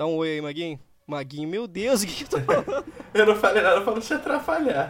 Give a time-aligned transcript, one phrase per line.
[0.00, 0.80] Dá um oi aí, Maguinho.
[1.06, 2.86] Maguinho, meu Deus, o que, que eu tô falando?
[3.12, 4.88] eu não falei nada pra não te atrapalhar.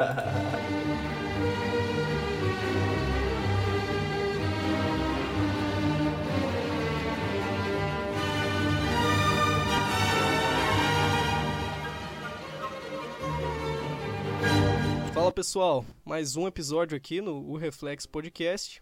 [15.12, 18.80] Fala pessoal, mais um episódio aqui no o Reflex Podcast.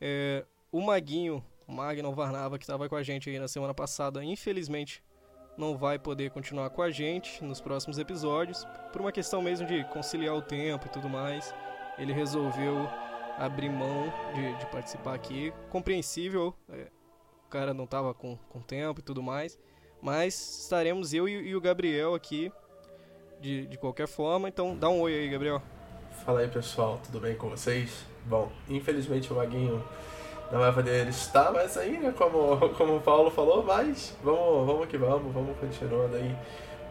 [0.00, 4.22] É, o Maguinho, o Magno Varnava, que estava com a gente aí na semana passada,
[4.22, 5.02] infelizmente
[5.58, 9.84] não vai poder continuar com a gente nos próximos episódios, por uma questão mesmo de
[9.84, 11.52] conciliar o tempo e tudo mais.
[11.98, 12.88] Ele resolveu
[13.36, 15.52] abrir mão de, de participar aqui.
[15.68, 16.86] Compreensível, é,
[17.44, 19.58] o cara não estava com, com tempo e tudo mais,
[20.00, 22.52] mas estaremos eu e, e o Gabriel aqui
[23.40, 24.48] de, de qualquer forma.
[24.48, 25.60] Então dá um oi aí, Gabriel.
[26.24, 28.04] Fala aí pessoal, tudo bem com vocês?
[28.24, 29.82] Bom, infelizmente o Maguinho
[30.50, 32.12] não vai poder estar mais aí, né?
[32.16, 36.36] Como, como o Paulo falou, mas vamos, vamos que vamos, vamos continuando aí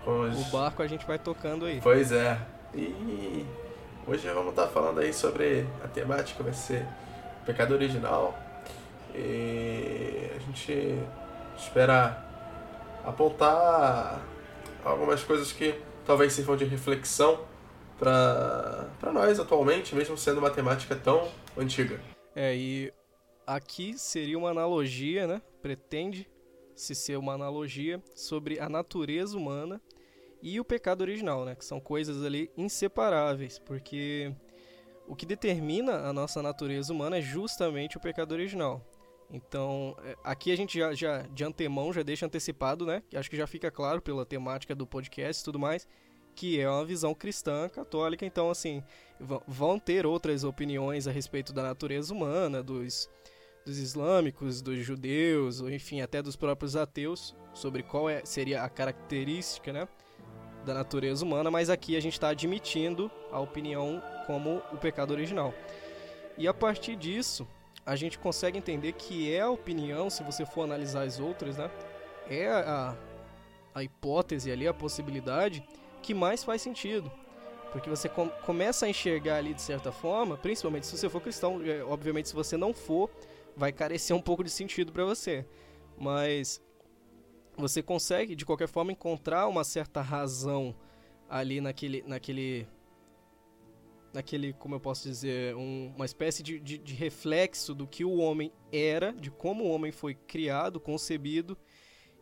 [0.04, 0.48] com os...
[0.48, 1.80] O barco a gente vai tocando aí.
[1.82, 2.40] Pois é.
[2.74, 3.46] E
[4.08, 6.86] hoje vamos estar falando aí sobre a temática, vai ser
[7.46, 8.38] pecado original.
[9.16, 11.00] E a gente
[11.58, 12.24] espera
[13.04, 14.22] apontar
[14.86, 17.40] algumas coisas que talvez sirvam de reflexão
[17.98, 22.00] para nós atualmente, mesmo sendo uma temática tão antiga.
[22.36, 22.94] É, e
[23.48, 25.42] aqui seria uma analogia, né?
[25.62, 26.30] Pretende
[26.76, 29.82] se ser uma analogia sobre a natureza humana
[30.44, 31.56] e o pecado original, né?
[31.56, 34.32] Que são coisas ali inseparáveis, porque
[35.08, 38.86] o que determina a nossa natureza humana é justamente o pecado original.
[39.32, 43.02] Então, é, aqui a gente já, já de antemão já deixa antecipado, né?
[43.16, 45.88] Acho que já fica claro pela temática do podcast e tudo mais,
[46.36, 48.26] que é uma visão cristã católica.
[48.26, 48.84] Então, assim,
[49.48, 53.10] vão ter outras opiniões a respeito da natureza humana, dos
[53.68, 58.70] dos islâmicos, dos judeus, ou enfim, até dos próprios ateus, sobre qual é, seria a
[58.70, 59.88] característica né,
[60.66, 65.54] da natureza humana, mas aqui a gente está admitindo a opinião como o pecado original.
[66.38, 67.46] E a partir disso,
[67.86, 71.70] a gente consegue entender que é a opinião, se você for analisar as outras, né,
[72.30, 72.96] é a,
[73.76, 75.62] a hipótese ali, a possibilidade
[76.02, 77.12] que mais faz sentido.
[77.74, 81.62] Porque você com, começa a enxergar ali de certa forma, principalmente se você for cristão,
[81.66, 83.10] é, obviamente se você não for,
[83.58, 85.46] vai carecer um pouco de sentido para você.
[85.98, 86.62] Mas
[87.58, 90.76] você consegue, de qualquer forma, encontrar uma certa razão
[91.28, 92.04] ali naquele.
[92.06, 92.68] naquele
[94.14, 98.18] naquele, como eu posso dizer, um, uma espécie de, de, de, reflexo do que o
[98.18, 101.56] homem era, de como o homem foi criado, concebido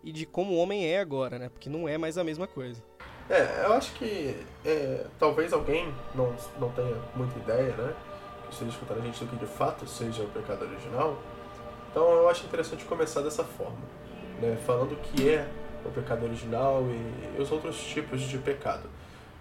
[0.04, 1.48] e de como o homem é agora, né?
[1.48, 2.84] Porque não é mais a mesma coisa.
[3.30, 4.36] É, eu acho que
[4.66, 7.96] é, talvez alguém não, não tenha muita ideia, né?
[8.56, 11.22] Esteja escutando a gente do que de fato seja o pecado original.
[11.92, 13.78] Então eu acho interessante começar dessa forma,
[14.42, 14.58] né?
[14.66, 15.48] falando o que é
[15.86, 18.90] o pecado original e os outros tipos de pecado.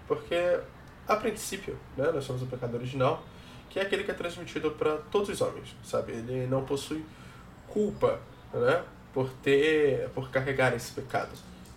[0.06, 0.60] Porque,
[1.08, 3.22] a princípio, né, nós temos o pecado original,
[3.70, 6.12] que é aquele que é transmitido para todos os homens, sabe?
[6.12, 7.04] Ele não possui
[7.66, 8.20] culpa,
[8.52, 11.30] né, por ter, por carregar esse pecado.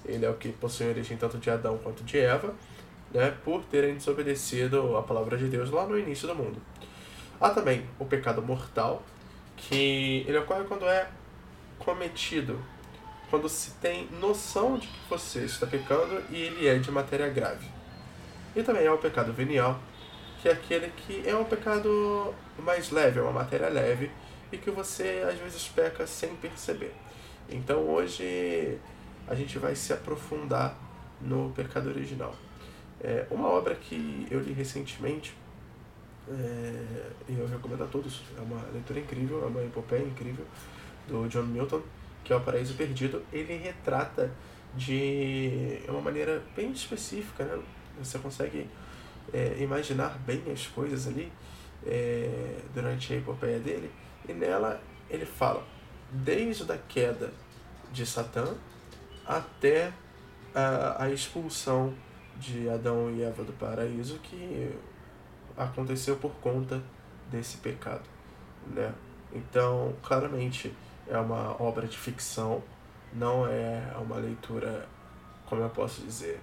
[0.06, 2.54] Ele é o que possui a origem tanto de Adão quanto de Eva,
[3.14, 6.62] né, por terem desobedecido a palavra de Deus lá no início do mundo.
[7.40, 9.04] Há também o pecado mortal,
[9.56, 11.08] que ele ocorre quando é
[11.78, 12.60] cometido,
[13.30, 17.68] quando se tem noção de que você está pecando e ele é de matéria grave.
[18.56, 19.80] E também há o pecado venial,
[20.42, 24.10] que é aquele que é um pecado mais leve, é uma matéria leve
[24.52, 26.94] e que você às vezes peca sem perceber.
[27.50, 28.80] Então hoje
[29.28, 30.76] a gente vai se aprofundar
[31.22, 32.34] no pecado original.
[33.00, 35.36] É uma obra que eu li recentemente
[36.30, 38.22] é, e eu recomendo a todos.
[38.38, 40.46] É uma leitura incrível, é uma epopeia incrível
[41.08, 41.82] do John Milton,
[42.24, 43.24] que é o Paraíso Perdido.
[43.32, 44.32] Ele retrata
[44.76, 47.60] de uma maneira bem específica, né?
[48.00, 48.70] Você consegue
[49.34, 51.32] é, imaginar bem as coisas ali
[51.86, 53.90] é, durante a epopeia dele.
[54.28, 55.66] E nela ele fala
[56.12, 57.32] desde a queda
[57.92, 58.56] de Satã
[59.26, 59.92] até
[60.54, 61.94] a, a expulsão
[62.38, 64.72] de Adão e Eva do paraíso, que
[65.58, 66.82] aconteceu por conta
[67.30, 68.04] desse pecado,
[68.68, 68.94] né?
[69.34, 70.74] Então, claramente
[71.08, 72.64] é uma obra de ficção,
[73.14, 74.88] não é uma leitura,
[75.46, 76.40] como eu posso dizer,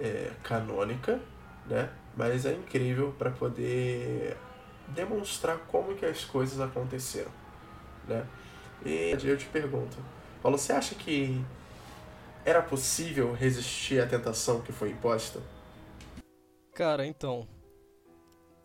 [0.00, 1.20] é, canônica,
[1.66, 1.90] né?
[2.16, 4.36] Mas é incrível para poder
[4.88, 7.30] demonstrar como que as coisas aconteceram,
[8.06, 8.26] né?
[8.84, 9.96] E eu te pergunto,
[10.42, 11.42] Paulo, você acha que
[12.44, 15.40] era possível resistir à tentação que foi imposta?
[16.72, 17.48] Cara, então,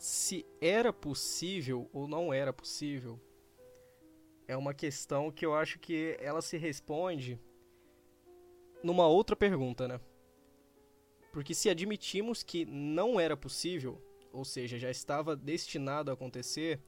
[0.02, 3.22] se era possível ou não era possível
[4.48, 7.40] é uma questão que eu acho que ela se responde
[8.82, 10.02] numa outra pergunta, né?
[11.32, 14.02] Porque se admitimos que não era possível,
[14.34, 16.82] ou seja, já estava destinado a acontecer,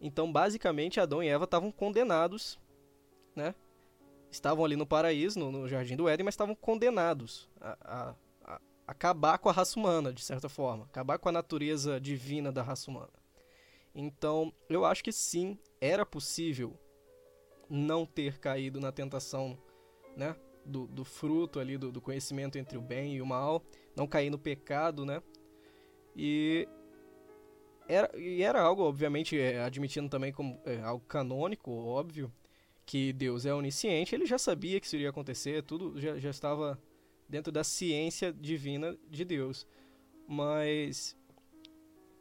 [0.00, 2.58] então basicamente Adão e Eva estavam condenados,
[3.36, 3.54] né?
[4.32, 8.16] Estavam ali no paraíso, no, no jardim do Éden, mas estavam condenados a, a,
[8.86, 12.90] acabar com a raça humana, de certa forma, acabar com a natureza divina da raça
[12.90, 13.12] humana.
[13.94, 16.78] Então, eu acho que sim, era possível
[17.68, 19.58] não ter caído na tentação,
[20.16, 20.36] né?
[20.64, 23.62] do, do fruto ali, do, do, conhecimento entre o bem e o mal,
[23.96, 25.22] não cair no pecado, né?
[26.14, 26.68] E
[27.88, 32.32] era, e era algo, obviamente, é, admitindo também como é, algo canônico, óbvio,
[32.86, 36.78] que Deus é onisciente, ele já sabia que isso iria acontecer, tudo já, já estava
[37.28, 39.66] dentro da ciência divina de Deus.
[40.26, 41.16] Mas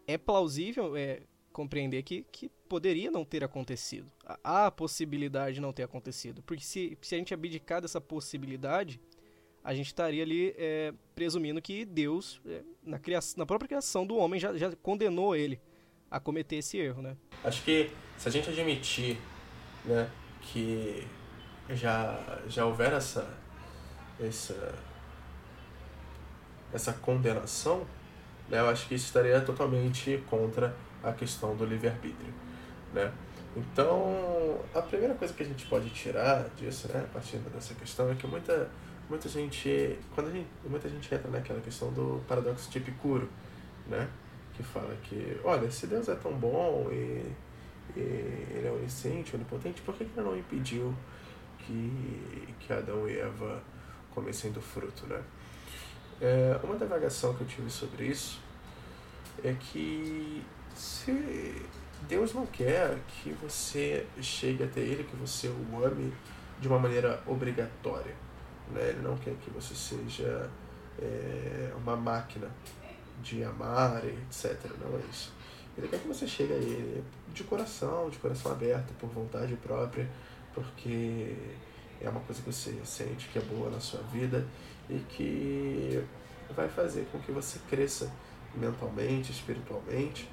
[0.08, 1.22] é plausível é,
[1.52, 4.12] compreender que, que poderia não ter acontecido.
[4.44, 6.42] Há a possibilidade de não ter acontecido.
[6.44, 9.00] Porque se, se a gente abdicar dessa possibilidade,
[9.64, 14.16] a gente estaria ali é, presumindo que Deus, é, na, criação, na própria criação do
[14.16, 15.60] homem, já, já condenou ele
[16.10, 17.16] a cometer esse erro, né?
[17.44, 19.18] Acho que se a gente admitir
[19.86, 20.10] né,
[20.42, 21.08] que
[21.70, 23.38] já, já houver essa,
[24.20, 24.78] essa,
[26.74, 27.86] essa condenação,
[28.50, 32.34] né, eu acho que isso estaria totalmente contra a questão do livre-arbítrio,
[32.94, 33.12] né?
[33.56, 38.16] Então, a primeira coisa que a gente pode tirar disso, né, partindo dessa questão, é
[38.16, 38.70] que muita,
[39.10, 43.30] muita gente, quando a gente, muita gente entra naquela questão do paradoxo de Epicuro,
[43.88, 44.08] né,
[44.54, 47.26] que fala que, olha, se Deus é tão bom e,
[47.96, 50.96] e ele é onisciente, onipotente, por que ele não impediu
[51.60, 53.62] que, que Adão e Eva
[54.14, 55.22] comessem do fruto, né?
[56.22, 58.40] É, uma divagação que eu tive sobre isso
[59.44, 60.44] é que
[60.76, 61.66] se
[62.08, 66.14] Deus não quer que você chegue até Ele, que você o ame
[66.60, 68.14] de uma maneira obrigatória.
[68.72, 68.90] Né?
[68.90, 70.48] Ele não quer que você seja
[71.02, 72.50] é, uma máquina
[73.24, 74.56] de amar, etc.
[74.80, 75.34] Não é isso.
[75.76, 77.04] Ele quer que você chegue a Ele
[77.34, 80.08] de coração, de coração aberto, por vontade própria,
[80.54, 81.36] porque
[82.04, 84.48] é uma coisa que você sente que é boa na sua vida
[84.90, 86.04] e que
[86.56, 88.12] vai fazer com que você cresça
[88.56, 90.28] mentalmente, espiritualmente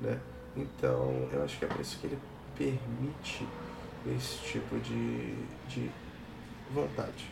[0.00, 0.20] né?
[0.56, 2.18] Então, eu acho que é por isso que ele
[2.56, 3.46] permite
[4.16, 5.34] esse tipo de,
[5.68, 5.90] de
[6.70, 7.30] vontade.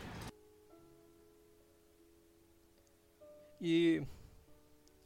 [3.60, 4.02] E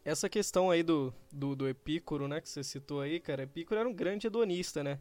[0.05, 3.89] essa questão aí do, do, do Epícoro, né, que você citou aí, cara, Epícoro era
[3.89, 4.99] um grande hedonista, né?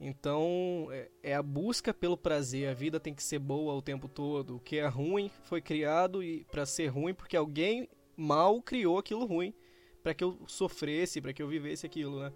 [0.00, 4.08] Então, é, é a busca pelo prazer, a vida tem que ser boa o tempo
[4.08, 4.56] todo.
[4.56, 7.86] O que é ruim foi criado e para ser ruim porque alguém
[8.16, 9.52] mal criou aquilo ruim
[10.02, 12.32] para que eu sofresse, para que eu vivesse aquilo, né?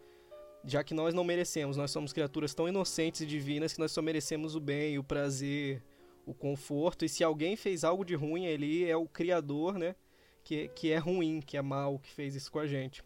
[0.62, 4.02] Já que nós não merecemos, nós somos criaturas tão inocentes e divinas que nós só
[4.02, 5.82] merecemos o bem, o prazer,
[6.26, 7.04] o conforto.
[7.04, 9.94] E se alguém fez algo de ruim, ele é o criador, né?
[10.42, 13.02] Que, que é ruim, que é mal, que fez isso com a gente.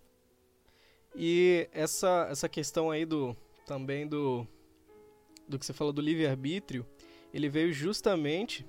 [1.14, 3.36] E essa, essa questão aí do
[3.68, 4.46] também do
[5.46, 6.86] do que você falou do livre-arbítrio,
[7.32, 8.66] ele veio justamente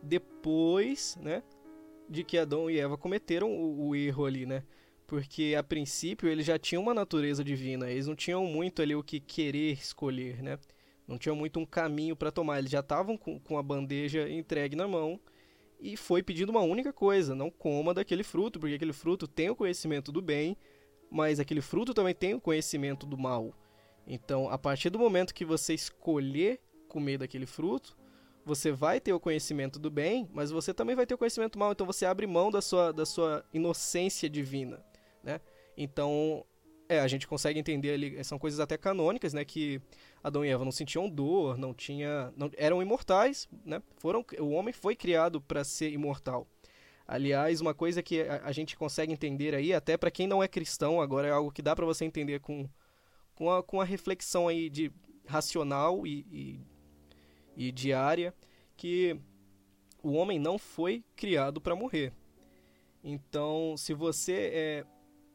[0.00, 1.42] depois, né,
[2.08, 4.62] de que Adão e Eva cometeram o, o erro ali, né?
[5.12, 9.02] porque a princípio eles já tinham uma natureza divina, eles não tinham muito ali o
[9.02, 10.58] que querer escolher, né?
[11.06, 14.74] Não tinham muito um caminho para tomar, eles já estavam com, com a bandeja entregue
[14.74, 15.20] na mão
[15.78, 19.54] e foi pedindo uma única coisa: não coma daquele fruto, porque aquele fruto tem o
[19.54, 20.56] conhecimento do bem,
[21.10, 23.54] mas aquele fruto também tem o conhecimento do mal.
[24.06, 27.96] Então, a partir do momento que você escolher comer daquele fruto,
[28.44, 31.58] você vai ter o conhecimento do bem, mas você também vai ter o conhecimento do
[31.58, 31.72] mal.
[31.72, 34.84] Então, você abre mão da sua, da sua inocência divina
[35.22, 35.40] né?
[35.76, 36.44] Então,
[36.88, 39.80] é, a gente consegue entender ali, são coisas até canônicas, né, que
[40.22, 43.80] Adão e Eva não sentiam dor, não tinha, não, eram imortais, né?
[43.96, 46.46] Foram, o homem foi criado para ser imortal.
[47.06, 50.48] Aliás, uma coisa que a, a gente consegue entender aí, até para quem não é
[50.48, 52.68] cristão, agora é algo que dá para você entender com,
[53.34, 54.92] com, a, com a reflexão aí de
[55.26, 56.60] racional e, e,
[57.68, 58.34] e diária,
[58.76, 59.18] que
[60.02, 62.12] o homem não foi criado para morrer.
[63.04, 64.86] Então, se você é,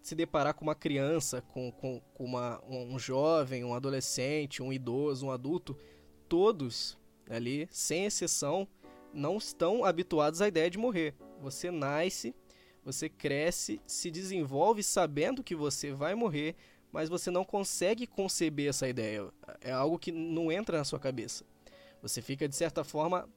[0.01, 5.25] se deparar com uma criança, com, com, com uma, um jovem, um adolescente, um idoso,
[5.25, 5.77] um adulto,
[6.29, 6.97] todos
[7.29, 8.67] ali, sem exceção,
[9.13, 11.13] não estão habituados à ideia de morrer.
[11.41, 12.33] Você nasce,
[12.83, 16.55] você cresce, se desenvolve sabendo que você vai morrer,
[16.91, 19.27] mas você não consegue conceber essa ideia.
[19.61, 21.45] É algo que não entra na sua cabeça.
[22.01, 23.27] Você fica, de certa forma.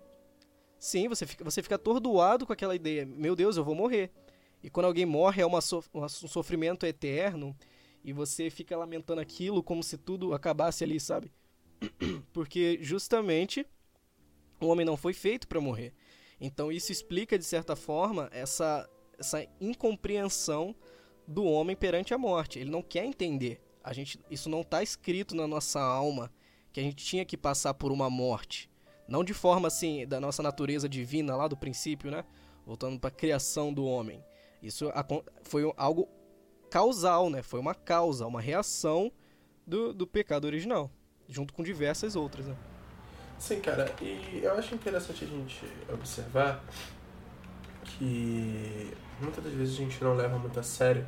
[0.78, 3.04] Sim, você fica, você fica atordoado com aquela ideia.
[3.04, 4.10] Meu Deus, eu vou morrer.
[4.62, 7.56] E quando alguém morre é uma so um sofrimento eterno
[8.04, 11.32] e você fica lamentando aquilo como se tudo acabasse ali, sabe?
[12.32, 13.66] Porque justamente
[14.60, 15.92] o homem não foi feito para morrer.
[16.40, 18.88] Então isso explica de certa forma essa
[19.18, 20.74] essa incompreensão
[21.30, 22.58] do homem perante a morte.
[22.58, 23.60] Ele não quer entender.
[23.84, 26.30] A gente, isso não está escrito na nossa alma
[26.72, 28.68] que a gente tinha que passar por uma morte.
[29.06, 32.24] Não de forma assim da nossa natureza divina lá do princípio, né?
[32.66, 34.22] Voltando para a criação do homem.
[34.60, 34.92] Isso
[35.44, 36.08] foi algo
[36.68, 37.42] causal, né?
[37.42, 39.10] Foi uma causa, uma reação
[39.64, 40.90] do, do pecado original,
[41.28, 42.56] junto com diversas outras, né?
[43.38, 43.94] Sim, cara.
[44.02, 46.62] E eu acho interessante a gente observar
[48.00, 48.90] que
[49.20, 51.06] muitas das vezes a gente não leva muito a sério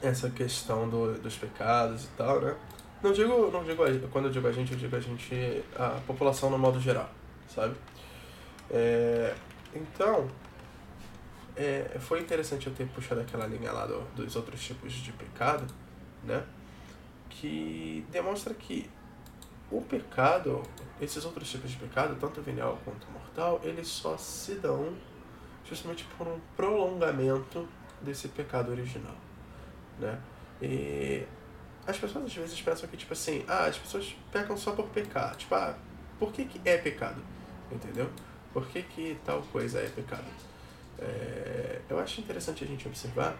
[0.00, 2.56] essa questão do, dos pecados e tal, né?
[3.02, 6.48] Não digo, não digo, quando eu digo a gente, eu digo a gente, a população
[6.48, 7.10] no modo geral,
[7.48, 7.74] sabe?
[8.70, 9.34] É,
[9.74, 10.26] então,
[11.54, 15.66] é, foi interessante eu ter puxado aquela linha lá do, dos outros tipos de pecado,
[16.24, 16.42] né?
[17.28, 18.88] Que demonstra que
[19.70, 20.62] o pecado,
[21.00, 24.94] esses outros tipos de pecado, tanto venial quanto mortal, eles só se dão
[25.64, 27.68] justamente por um prolongamento
[28.00, 29.14] desse pecado original,
[29.98, 30.18] né?
[30.60, 31.26] E
[31.86, 35.34] as pessoas às vezes pensam que, tipo assim, ah, as pessoas pecam só por pecar.
[35.36, 35.76] Tipo, ah,
[36.18, 37.22] por que, que é pecado?
[37.70, 38.10] Entendeu?
[38.52, 40.24] Por que, que tal coisa é pecado?
[40.98, 43.36] É, eu acho interessante a gente observar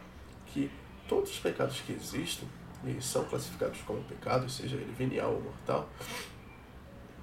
[0.47, 0.71] que
[1.07, 2.49] todos os pecados que existem
[2.85, 5.89] e são classificados como pecados, seja ele venial ou mortal,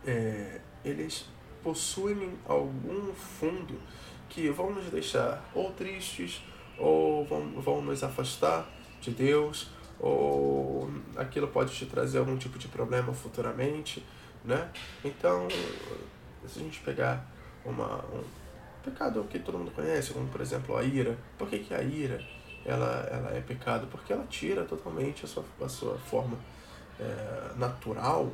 [0.06, 1.25] é, eles
[1.63, 3.80] possuem algum fundo
[4.29, 6.41] que vão nos deixar ou tristes,
[6.77, 8.67] ou vão, vão nos afastar
[9.01, 9.69] de Deus,
[10.00, 14.05] ou aquilo pode te trazer algum tipo de problema futuramente,
[14.43, 14.69] né?
[15.03, 15.48] Então,
[16.48, 17.25] se a gente pegar
[17.65, 18.24] uma, um
[18.84, 22.24] pecado que todo mundo conhece, como por exemplo a ira, por que, que a ira
[22.65, 23.88] ela, ela é pecado?
[23.88, 26.38] Porque ela tira totalmente a sua, a sua forma
[27.00, 28.31] é, natural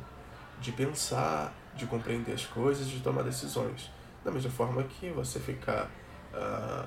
[0.60, 3.90] de pensar, de compreender as coisas, de tomar decisões.
[4.24, 5.90] Da mesma forma que você ficar
[6.32, 6.86] ah,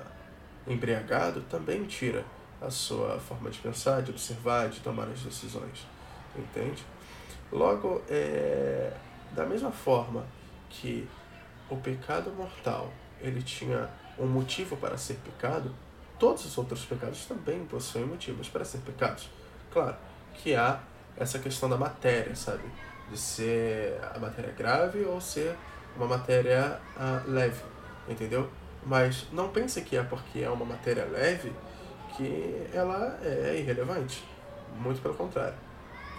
[0.66, 2.24] embriagado também tira
[2.60, 5.86] a sua forma de pensar, de observar, de tomar as decisões.
[6.36, 6.84] Entende?
[7.50, 8.92] Logo, é,
[9.32, 10.26] da mesma forma
[10.68, 11.08] que
[11.70, 15.74] o pecado mortal ele tinha um motivo para ser pecado,
[16.18, 19.30] todos os outros pecados também possuem motivos para ser pecados.
[19.72, 19.96] Claro
[20.34, 20.80] que há
[21.16, 22.64] essa questão da matéria, sabe?
[23.10, 25.56] De ser a matéria grave ou ser
[25.98, 27.62] uma matéria uh, leve,
[28.08, 28.48] entendeu?
[28.86, 31.52] Mas não pense que é porque é uma matéria leve
[32.16, 34.24] que ela é irrelevante.
[34.78, 35.56] Muito pelo contrário.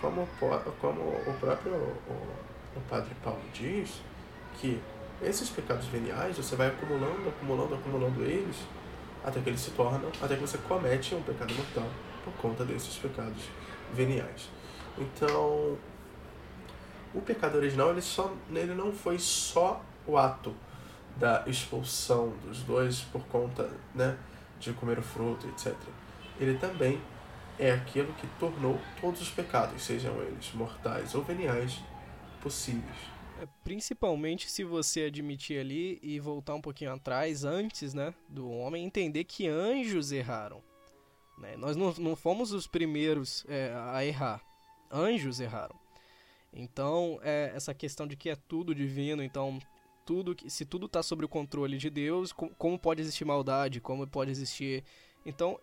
[0.02, 0.28] Como,
[0.80, 2.14] como o próprio o,
[2.76, 4.02] o padre Paulo diz,
[4.60, 4.82] que
[5.22, 8.58] esses pecados veniais você vai acumulando, acumulando, acumulando eles
[9.24, 11.88] até que eles se tornam, até que você comete um pecado mortal
[12.24, 13.50] por conta desses pecados
[13.94, 14.50] veniais.
[14.98, 15.78] Então,
[17.14, 20.54] o pecado original ele só ele não foi só o ato
[21.18, 24.18] da expulsão dos dois por conta né,
[24.60, 25.76] de comer o fruto, etc.
[26.40, 27.00] Ele também
[27.58, 31.82] é aquilo que tornou todos os pecados, sejam eles mortais ou veniais,
[32.42, 32.98] possíveis.
[33.42, 38.86] É, principalmente se você admitir ali e voltar um pouquinho atrás, antes né, do homem,
[38.86, 40.64] entender que anjos erraram.
[41.38, 41.56] Né?
[41.58, 44.42] Nós não, não fomos os primeiros é, a errar.
[44.92, 45.76] Anjos erraram.
[46.52, 49.60] Então, é, essa questão de que é tudo divino, então
[50.06, 54.32] tudo se tudo está sob o controle de Deus, como pode existir maldade, como pode
[54.32, 54.84] existir.
[55.24, 55.60] Então,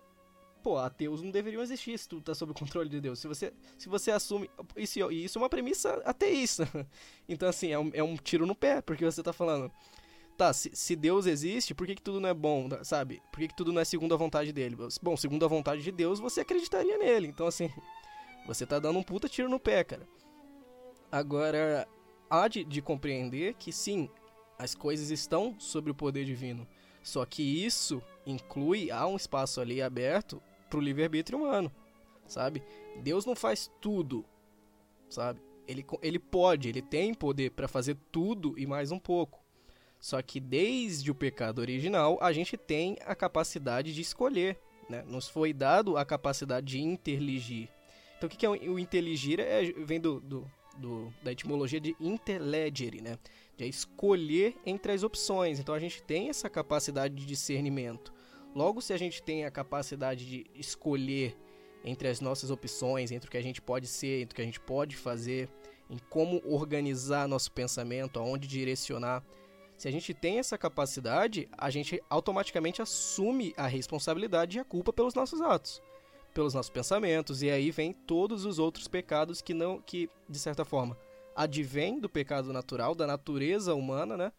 [0.63, 3.19] pô, ateus não deveriam existir se tudo está sob o controle de Deus.
[3.19, 4.49] Se você, se você assume.
[4.77, 6.69] Isso, isso é uma premissa ateísta.
[7.29, 9.71] Então, assim, é um, é um tiro no pé, porque você está falando.
[10.37, 13.21] Tá, se, se, Deus existe, por que, que tudo não é bom, sabe?
[13.33, 14.77] Por que, que tudo não é segundo a vontade dele?
[15.03, 17.27] Bom, segundo a vontade de Deus, você acreditaria nele.
[17.27, 17.69] Então, assim,
[18.47, 20.07] você tá dando um puta tiro no pé, cara.
[21.17, 21.89] Agora,
[22.29, 24.11] há de, de compreender que sim,
[24.59, 26.69] as coisas estão sob o poder divino.
[27.03, 31.73] Só que isso inclui, há um espaço ali aberto para o livre-arbítrio humano,
[32.27, 32.63] sabe?
[33.03, 34.27] Deus não faz tudo,
[35.09, 35.41] sabe?
[35.67, 39.43] Ele, ele pode, ele tem poder para fazer tudo e mais um pouco.
[39.99, 45.03] Só que desde o pecado original, a gente tem a capacidade de escolher, né?
[45.07, 47.71] Nos foi dado a capacidade de interligir.
[48.19, 49.41] Então o que, é o interligir?
[49.41, 53.19] É, vem do, do, do, da etimologia de interlegere, né?
[53.57, 55.59] de escolher entre as opções.
[55.59, 58.13] Então a gente tem essa capacidade de discernimento.
[58.55, 61.37] Logo, se a gente tem a capacidade de escolher
[61.85, 64.45] entre as nossas opções, entre o que a gente pode ser, entre o que a
[64.45, 65.49] gente pode fazer,
[65.89, 69.23] em como organizar nosso pensamento, aonde direcionar.
[69.77, 74.93] Se a gente tem essa capacidade, a gente automaticamente assume a responsabilidade e a culpa
[74.93, 75.83] pelos nossos atos,
[76.37, 80.67] pelos nossos pensamentos, e aí vem todos os outros pecados que não que de certa
[80.67, 80.95] forma
[81.35, 84.33] advém do pecado natural, da natureza humana, né?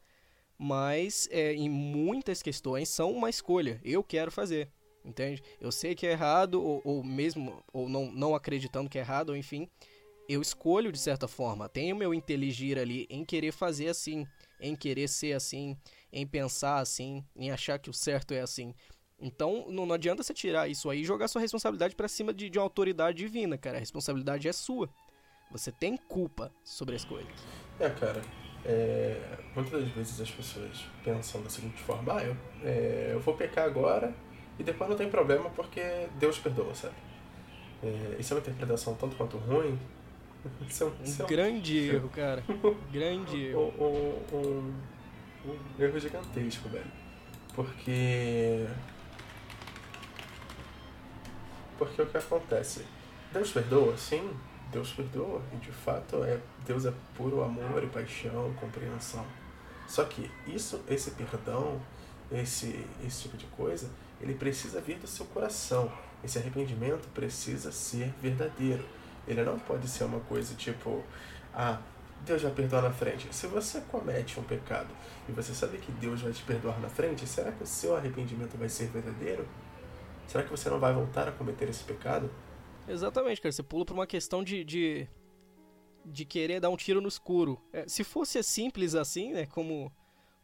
[0.59, 3.81] mas é, em muitas questões são uma escolha.
[3.83, 4.69] Eu quero fazer,
[5.03, 5.41] entende?
[5.59, 9.29] Eu sei que é errado, ou, ou mesmo, ou não, não acreditando que é errado,
[9.29, 9.67] ou enfim,
[10.29, 11.67] eu escolho de certa forma.
[11.67, 14.27] Tenho meu inteligir ali em querer fazer assim,
[14.59, 15.75] em querer ser assim,
[16.13, 18.75] em pensar assim, em achar que o certo é assim.
[19.19, 22.49] Então, não, não adianta você tirar isso aí e jogar sua responsabilidade para cima de,
[22.49, 23.77] de uma autoridade divina, cara.
[23.77, 24.89] A responsabilidade é sua.
[25.51, 27.33] Você tem culpa sobre as coisas.
[27.79, 28.21] É, cara.
[28.65, 29.19] É,
[29.55, 33.65] muitas das vezes as pessoas pensam da seguinte forma: ah, eu, é, eu vou pecar
[33.65, 34.13] agora
[34.59, 36.95] e depois não tem problema porque Deus perdoa, sabe?
[37.81, 39.79] É, isso é uma interpretação tanto quanto ruim.
[40.69, 42.43] Isso é um, isso é um grande erro, cara.
[42.91, 43.73] grande erro.
[43.79, 44.73] Um, um,
[45.45, 46.85] um erro gigantesco, velho.
[47.53, 48.65] Porque
[51.77, 52.85] porque o que acontece?
[53.31, 54.31] Deus perdoa, sim,
[54.71, 59.25] Deus perdoa, e de fato é, Deus é puro amor e paixão, compreensão.
[59.87, 61.81] Só que isso, esse perdão,
[62.31, 65.91] esse, esse tipo de coisa, ele precisa vir do seu coração.
[66.23, 68.83] Esse arrependimento precisa ser verdadeiro.
[69.27, 71.03] Ele não pode ser uma coisa tipo,
[71.53, 71.79] ah,
[72.25, 73.27] Deus vai perdoar na frente.
[73.33, 74.89] Se você comete um pecado
[75.29, 78.57] e você sabe que Deus vai te perdoar na frente, será que o seu arrependimento
[78.57, 79.47] vai ser verdadeiro?
[80.27, 82.29] Será que você não vai voltar a cometer esse pecado?
[82.87, 83.51] Exatamente, cara.
[83.51, 85.07] Você pula por uma questão de, de,
[86.05, 87.61] de querer dar um tiro no escuro.
[87.71, 89.45] É, se fosse simples assim, né?
[89.45, 89.91] Como,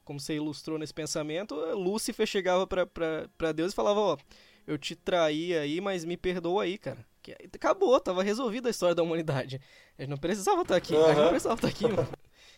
[0.03, 4.17] como você ilustrou nesse pensamento, Lúcifer chegava para Deus e falava: Ó,
[4.65, 7.05] eu te traí aí, mas me perdoa aí, cara.
[7.21, 9.59] Que, acabou, tava resolvida a história da humanidade.
[9.97, 10.93] A gente não precisava estar tá aqui.
[10.93, 11.05] Uhum.
[11.05, 12.09] A gente não precisava estar tá aqui, mano.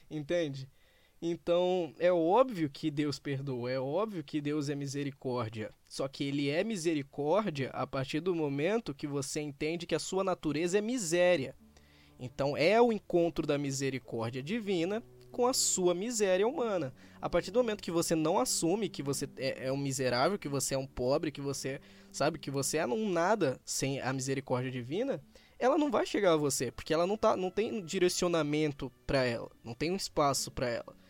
[0.10, 0.70] Entende?
[1.22, 5.74] Então, é óbvio que Deus perdoa, é óbvio que Deus é misericórdia.
[5.88, 10.24] Só que ele é misericórdia a partir do momento que você entende que a sua
[10.24, 11.56] natureza é miséria.
[12.20, 16.94] Então, é o encontro da misericórdia divina com a sua miséria humana.
[17.22, 20.48] A partir do momento que você não assume que você é, é um miserável, que
[20.48, 21.82] você é um pobre, que você
[22.12, 25.22] sabe que você é um nada sem a misericórdia divina,
[25.60, 29.50] ela não vai chegar a você, porque ela não, tá, não tem direcionamento para ela,
[29.64, 31.05] não tem um espaço para ela.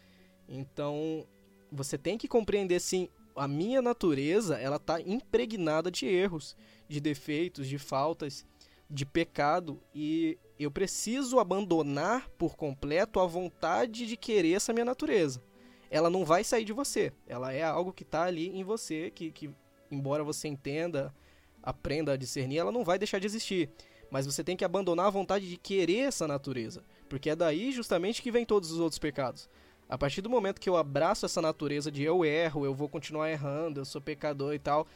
[0.47, 1.25] Então,
[1.71, 6.55] você tem que compreender sim, a minha natureza, ela tá impregnada de erros,
[6.87, 8.45] de defeitos, de faltas,
[8.89, 15.43] de pecado e eu preciso abandonar por completo a vontade de querer essa minha natureza.
[15.89, 19.31] Ela não vai sair de você, ela é algo que está ali em você, que,
[19.31, 19.49] que
[19.91, 21.13] embora você entenda,
[21.61, 23.69] aprenda a discernir, ela não vai deixar de existir.
[24.09, 28.21] Mas você tem que abandonar a vontade de querer essa natureza, porque é daí justamente
[28.21, 29.49] que vem todos os outros pecados.
[29.87, 33.29] A partir do momento que eu abraço essa natureza de eu erro, eu vou continuar
[33.29, 34.87] errando, eu sou pecador e tal,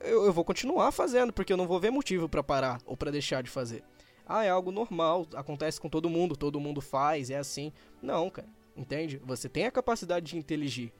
[0.00, 3.10] eu, eu vou continuar fazendo, porque eu não vou ver motivo para parar ou para
[3.10, 3.84] deixar de fazer.
[4.26, 7.72] Ah, é algo normal, acontece com todo mundo, todo mundo faz, é assim.
[8.00, 9.20] Não, cara, entende?
[9.24, 10.92] Você tem a capacidade de inteligir.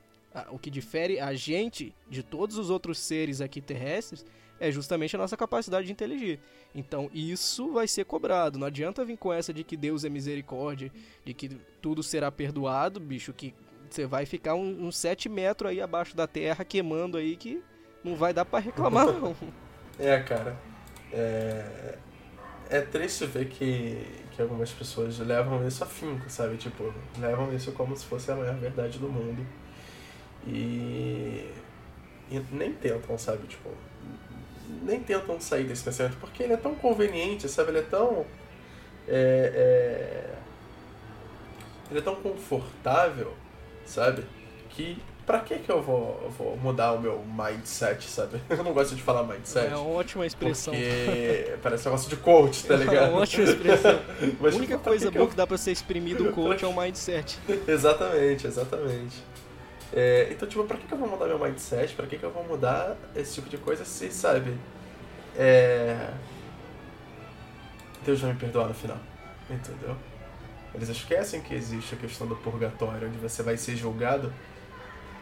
[0.51, 4.25] O que difere a gente de todos os outros seres aqui terrestres
[4.59, 6.39] é justamente a nossa capacidade de inteligir.
[6.75, 8.59] Então isso vai ser cobrado.
[8.59, 10.91] Não adianta vir com essa de que Deus é misericórdia,
[11.25, 11.49] de que
[11.81, 13.53] tudo será perdoado, bicho, que
[13.91, 17.63] você vai ficar uns um, um sete metros aí abaixo da terra queimando aí que
[18.03, 19.37] não vai dar para reclamar não.
[19.99, 20.57] é, cara.
[21.13, 21.99] É,
[22.71, 26.57] é triste ver que, que algumas pessoas levam isso a finco, sabe?
[26.57, 29.45] Tipo, levam isso como se fosse a maior verdade do mundo.
[30.47, 31.51] E,
[32.31, 33.47] e nem tentam, sabe?
[33.47, 33.71] Tipo,
[34.83, 37.71] nem tentam sair desse pensamento, porque ele é tão conveniente, sabe?
[37.71, 38.27] Ele é tão.
[39.09, 40.35] É, é,
[41.91, 43.35] ele é tão confortável,
[43.85, 44.25] sabe?
[44.71, 48.41] Que pra que que eu vou, vou mudar o meu mindset, sabe?
[48.51, 49.73] Eu não gosto de falar mindset.
[49.73, 50.75] É uma ótima expressão.
[50.75, 52.97] Porque parece um negócio de coach, tá ligado?
[53.03, 54.01] É uma ótima expressão.
[54.41, 55.29] Mas, a única coisa boa que, eu...
[55.29, 57.39] que dá pra ser exprimido o coach é o mindset.
[57.67, 59.23] exatamente, exatamente.
[59.93, 61.95] É, então, tipo, pra que, que eu vou mudar meu mindset?
[61.95, 64.57] Pra que, que eu vou mudar esse tipo de coisa se, sabe?
[65.37, 66.13] É...
[68.05, 68.99] Deus vai me perdoar no final.
[69.51, 69.97] Entendeu?
[70.75, 74.33] Eles esquecem que existe a questão do purgatório, onde você vai ser julgado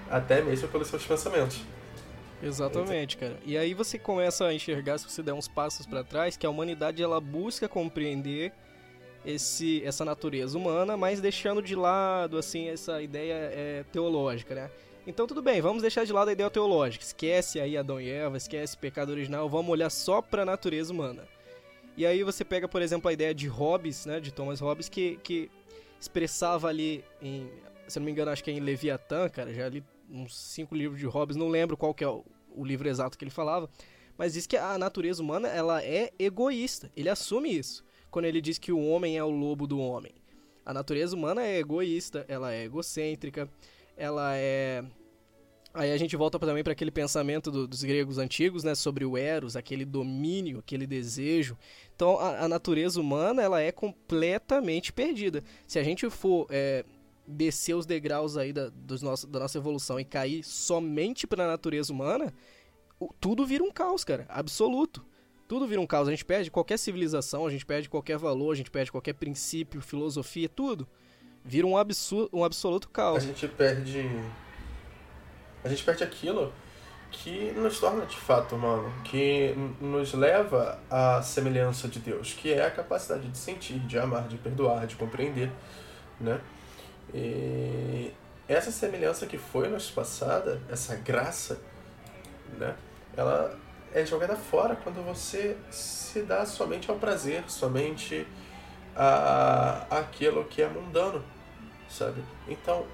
[0.09, 1.61] até mesmo pelos seus pensamentos.
[2.43, 3.37] Exatamente, cara.
[3.45, 6.51] E aí você começa a enxergar, se você der uns passos para trás, que a
[6.51, 8.53] humanidade ela busca compreender
[9.25, 14.71] esse, essa natureza humana, mas deixando de lado assim essa ideia é, teológica, né?
[15.07, 17.05] Então tudo bem, vamos deixar de lado a ideia teológica.
[17.05, 21.27] Esquece aí Adão e Eva, esquece pecado original, vamos olhar só para a natureza humana.
[21.97, 25.19] E aí você pega, por exemplo, a ideia de Hobbes, né, de Thomas Hobbes, que,
[25.23, 25.51] que
[26.01, 27.51] expressava ali em,
[27.89, 30.99] se não me engano, acho que é em Leviatã, cara, já li uns cinco livros
[30.99, 33.69] de Hobbes, não lembro qual que é o, o livro exato que ele falava,
[34.17, 36.91] mas diz que a natureza humana, ela é egoísta.
[36.97, 40.13] Ele assume isso quando ele diz que o homem é o lobo do homem.
[40.65, 43.49] A natureza humana é egoísta, ela é egocêntrica,
[43.97, 44.85] ela é
[45.73, 49.17] Aí a gente volta também para aquele pensamento do, dos gregos antigos, né, sobre o
[49.17, 51.57] eros, aquele domínio, aquele desejo.
[51.95, 55.45] Então a, a natureza humana ela é completamente perdida.
[55.69, 56.85] Se a gente for é,
[57.27, 61.49] descer os degraus aí da, dos nosso, da nossa evolução e cair somente para a
[61.49, 62.35] natureza humana,
[63.21, 65.07] tudo vira um caos, cara, absoluto.
[65.51, 66.07] Tudo vira um caos.
[66.07, 69.81] A gente perde qualquer civilização, a gente perde qualquer valor, a gente perde qualquer princípio,
[69.81, 70.87] filosofia, tudo.
[71.45, 73.25] Vira um, absurdo, um absoluto caos.
[73.25, 74.09] A gente perde
[75.65, 76.53] a gente perde aquilo
[77.11, 82.65] que nos torna de fato humano, que nos leva à semelhança de Deus, que é
[82.65, 85.51] a capacidade de sentir, de amar, de perdoar, de compreender,
[86.21, 86.41] né?
[87.13, 88.13] E
[88.47, 91.61] essa semelhança que foi nos passada, essa graça,
[92.57, 92.77] né?
[93.17, 93.59] Ela
[93.93, 98.27] é jogada fora quando você se dá somente ao prazer, somente
[98.97, 101.25] a aquilo que é mundano,
[101.89, 102.23] sabe?
[102.49, 102.87] Então,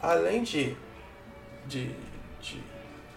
[0.00, 0.76] além de
[1.66, 1.94] de,
[2.40, 2.62] de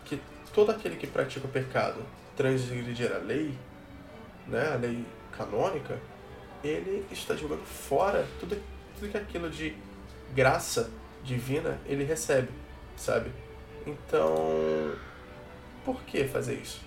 [0.06, 0.21] que
[0.54, 2.01] todo aquele que pratica o pecado
[2.36, 3.58] transgredir a lei,
[4.47, 5.99] né, a lei canônica,
[6.63, 8.62] ele está jogando fora tudo,
[8.95, 9.75] tudo que aquilo de
[10.34, 10.89] graça
[11.23, 12.49] divina ele recebe,
[12.95, 13.32] sabe?
[13.86, 14.95] Então,
[15.84, 16.82] por que fazer isso?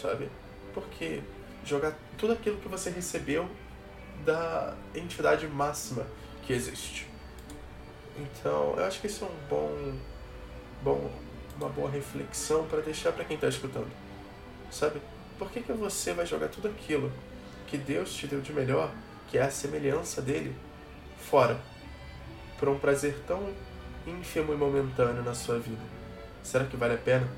[0.00, 0.28] Sabe?
[0.74, 1.22] Porque
[1.64, 3.48] jogar tudo aquilo que você recebeu
[4.24, 6.06] da entidade máxima
[6.42, 7.08] que existe.
[8.18, 9.94] Então, eu acho que isso é um bom
[10.82, 11.10] bom,
[11.56, 13.90] uma boa reflexão para deixar para quem está escutando.
[14.70, 15.00] Sabe?
[15.38, 17.12] Por que, que você vai jogar tudo aquilo
[17.66, 18.90] que Deus te deu de melhor,
[19.28, 20.54] que é a semelhança dele,
[21.18, 21.58] fora?
[22.58, 23.52] Por um prazer tão
[24.06, 25.82] ínfimo e momentâneo na sua vida.
[26.42, 27.28] Será que vale a pena?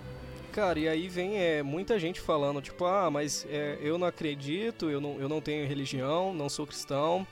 [0.53, 4.91] Cara, e aí vem é, muita gente falando, tipo, ah, mas é, eu não acredito,
[4.91, 7.27] eu não, eu não tenho religião, não sou cristão,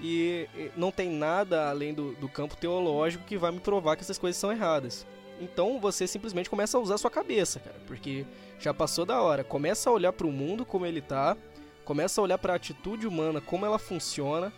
[0.00, 4.02] e, e não tem nada além do, do campo teológico que vai me provar que
[4.02, 5.06] essas coisas são erradas.
[5.40, 8.24] Então você simplesmente começa a usar a sua cabeça, cara, porque
[8.58, 9.42] já passou da hora.
[9.42, 11.36] Começa a olhar para o mundo como ele tá,
[11.84, 14.52] começa a olhar para a atitude humana como ela funciona.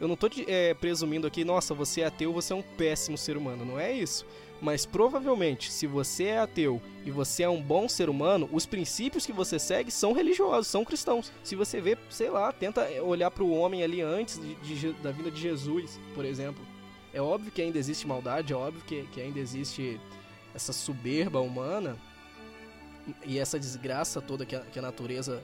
[0.00, 3.36] Eu não tô é, presumindo aqui, nossa, você é ateu, você é um péssimo ser
[3.36, 4.26] humano, não é isso.
[4.62, 9.26] Mas provavelmente, se você é ateu e você é um bom ser humano, os princípios
[9.26, 11.32] que você segue são religiosos, são cristãos.
[11.42, 15.10] Se você vê, sei lá, tenta olhar para o homem ali antes de, de, da
[15.10, 16.64] vinda de Jesus, por exemplo.
[17.12, 20.00] É óbvio que ainda existe maldade, é óbvio que, que ainda existe
[20.54, 21.98] essa soberba humana
[23.26, 25.42] e essa desgraça toda que a, que a natureza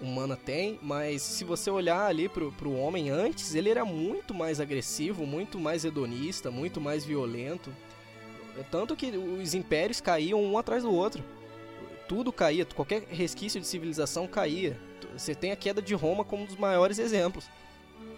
[0.00, 4.60] humana tem, mas se você olhar ali pro, pro homem antes, ele era muito mais
[4.60, 7.72] agressivo, muito mais hedonista, muito mais violento.
[8.70, 11.24] Tanto que os impérios caíam um atrás do outro.
[12.08, 14.78] Tudo caía, qualquer resquício de civilização caía.
[15.16, 17.48] Você tem a queda de Roma como um dos maiores exemplos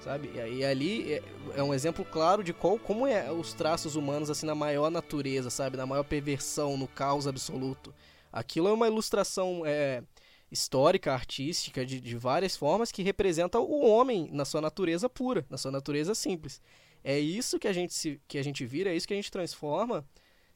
[0.07, 0.31] sabe?
[0.35, 1.22] E ali é,
[1.57, 5.51] é, um exemplo claro de qual, como é os traços humanos assim na maior natureza,
[5.51, 5.77] sabe?
[5.77, 7.92] Na maior perversão, no caos absoluto.
[8.33, 10.05] Aquilo é uma ilustração é,
[10.51, 15.59] histórica, artística, de, de várias formas que representa o homem na sua natureza pura, na
[15.59, 16.62] sua natureza simples.
[17.03, 19.31] É isso que a gente, se, que a gente vira, é isso que a gente
[19.31, 20.05] transforma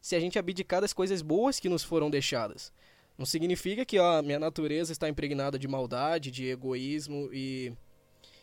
[0.00, 2.72] se a gente abdicar das coisas boas que nos foram deixadas.
[3.18, 7.72] Não significa que a minha natureza está impregnada de maldade, de egoísmo e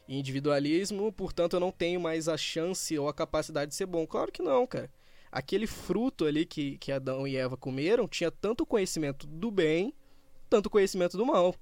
[0.07, 4.05] individualismo, portanto eu não tenho mais a chance ou a capacidade de ser bom.
[4.05, 4.89] Claro que não, cara.
[5.31, 9.93] Aquele fruto ali que, que Adão e Eva comeram tinha tanto conhecimento do bem,
[10.49, 11.55] tanto conhecimento do mal.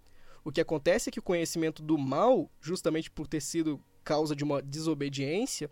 [0.43, 4.43] O que acontece é que o conhecimento do mal, justamente por ter sido causa de
[4.43, 5.71] uma desobediência,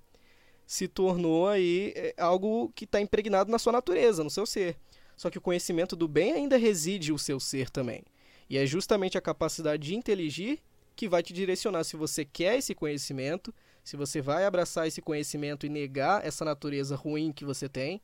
[0.66, 4.78] se tornou aí é, algo que está impregnado na sua natureza, no seu ser.
[5.16, 8.04] Só que o conhecimento do bem ainda reside o seu ser também.
[8.50, 10.60] E é justamente a capacidade de inteligir
[10.96, 15.66] que vai te direcionar se você quer esse conhecimento, se você vai abraçar esse conhecimento
[15.66, 18.02] e negar essa natureza ruim que você tem,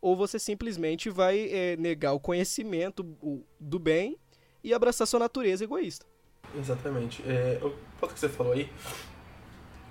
[0.00, 3.02] ou você simplesmente vai é, negar o conhecimento
[3.58, 4.16] do bem
[4.62, 6.06] e abraçar sua natureza egoísta.
[6.56, 7.22] Exatamente.
[7.26, 8.70] É, o ponto que você falou aí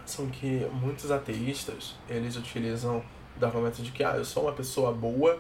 [0.10, 3.04] são que muitos ateístas eles utilizam
[3.40, 5.40] o argumento de que ah, eu sou uma pessoa boa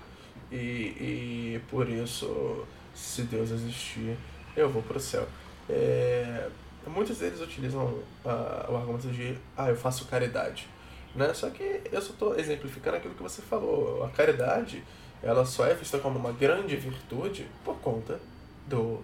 [0.52, 4.18] e, e por isso, se Deus existir,
[4.56, 5.28] eu vou para o céu.
[5.70, 6.48] É,
[6.86, 10.68] muitos deles utilizam uh, o argumento de ah, eu faço caridade.
[11.16, 11.34] Né?
[11.34, 14.04] Só que eu só estou exemplificando aquilo que você falou.
[14.04, 14.84] A caridade
[15.22, 18.20] ela só é vista como uma grande virtude por conta
[18.68, 19.02] do,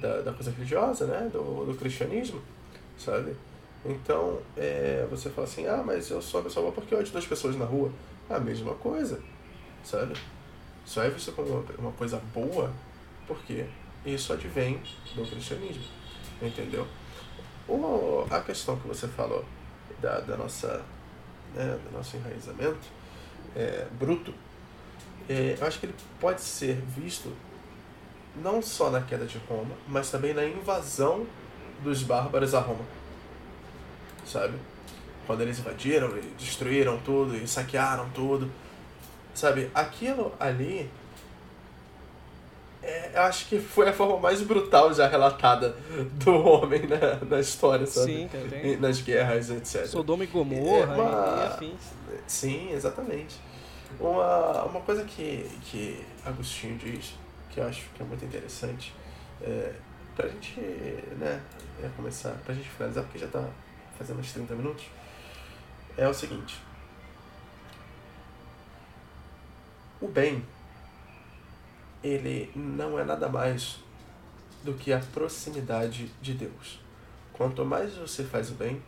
[0.00, 1.28] da, da coisa religiosa, né?
[1.32, 2.40] do, do cristianismo,
[2.96, 3.34] sabe?
[3.84, 7.56] Então, é, você fala assim, ah, mas eu sou pessoa porque eu ajudo as pessoas
[7.56, 7.90] na rua.
[8.28, 9.20] A mesma coisa,
[9.82, 10.14] sabe?
[10.84, 12.70] Só é visto como uma coisa boa
[13.26, 13.66] porque
[14.04, 14.80] isso advém
[15.14, 15.84] do cristianismo,
[16.40, 16.86] entendeu?
[17.68, 19.44] O, a questão que você falou
[20.00, 20.82] da, da nossa,
[21.54, 22.98] né, do nosso enraizamento
[23.54, 24.32] é, bruto,
[25.28, 27.30] é, eu acho que ele pode ser visto
[28.36, 31.26] não só na queda de Roma, mas também na invasão
[31.82, 32.84] dos bárbaros a Roma.
[34.28, 34.54] Sabe?
[35.26, 38.50] Quando eles invadiram e destruíram tudo e saquearam tudo.
[39.34, 39.70] Sabe?
[39.74, 40.88] Aquilo ali.
[42.82, 45.76] É, eu acho que foi a forma mais brutal já relatada
[46.24, 48.06] do homem na, na história, sabe?
[48.12, 48.76] Sim, cara, tem.
[48.76, 49.84] Nas guerras, etc.
[49.86, 51.80] Sodoma e Gomorra É uma- e afins.
[52.26, 53.36] Sim, exatamente.
[53.98, 57.14] Uma, uma coisa que, que Agostinho diz,
[57.50, 58.94] que eu acho que é muito interessante,
[59.42, 59.72] é,
[60.14, 60.60] pra gente
[61.18, 61.40] né,
[61.82, 63.44] é, começar, pra gente finalizar, porque já tá
[63.98, 64.84] fazendo uns 30 minutos,
[65.96, 66.62] é o seguinte.
[70.00, 70.46] O bem,
[72.02, 73.80] ele não é nada mais
[74.62, 76.80] do que a proximidade de Deus.
[77.32, 78.80] Quanto mais você faz o bem,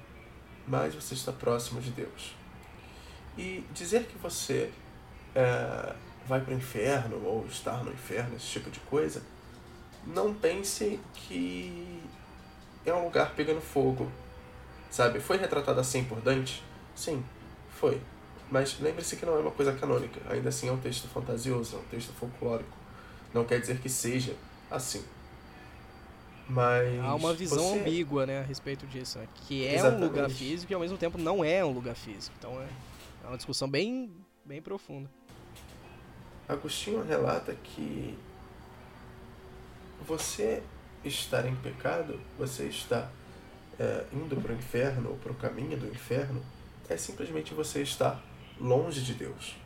[0.66, 2.34] mais você está próximo de Deus.
[3.36, 4.70] E dizer que você
[5.34, 5.94] é,
[6.26, 9.22] vai para o inferno ou estar no inferno, esse tipo de coisa,
[10.06, 12.02] não pense que
[12.84, 14.10] é um lugar pegando fogo.
[14.90, 15.20] Sabe?
[15.20, 16.62] Foi retratado assim por Dante?
[16.94, 17.22] Sim,
[17.70, 18.00] foi.
[18.50, 20.20] Mas lembre-se que não é uma coisa canônica.
[20.28, 22.76] Ainda assim é um texto fantasioso, é um texto folclórico.
[23.32, 24.34] Não quer dizer que seja
[24.68, 25.04] assim.
[26.48, 26.98] Mas.
[27.04, 29.28] Há uma visão você- ambígua, né, a respeito disso, né?
[29.46, 30.02] Que é um Exatamente.
[30.02, 32.34] lugar físico e ao mesmo tempo não é um lugar físico.
[32.38, 32.66] Então é,
[33.24, 34.10] é uma discussão bem,
[34.44, 35.08] bem profunda.
[36.48, 38.18] Agostinho relata que
[40.04, 40.60] você
[41.04, 43.08] estar em pecado, você está
[43.80, 46.42] é, indo para o inferno ou para o caminho do inferno,
[46.86, 48.22] é simplesmente você estar
[48.60, 49.56] longe de Deus.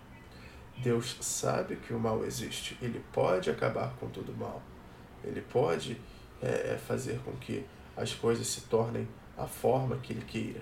[0.79, 4.63] Deus sabe que o mal existe, ele pode acabar com todo o mal,
[5.25, 6.01] ele pode
[6.41, 10.61] é, fazer com que as coisas se tornem a forma que ele queira.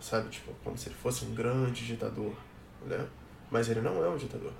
[0.00, 2.34] Sabe, tipo, como se ele fosse um grande ditador,
[2.84, 3.06] né?
[3.50, 4.52] Mas ele não é um ditador.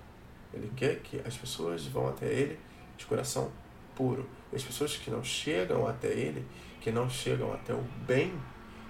[0.55, 2.59] Ele quer que as pessoas vão até ele
[2.97, 3.51] de coração
[3.95, 4.27] puro.
[4.53, 6.47] E as pessoas que não chegam até ele,
[6.87, 8.33] que não chegam até o bem,